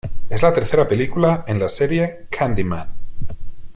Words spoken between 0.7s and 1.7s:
película en la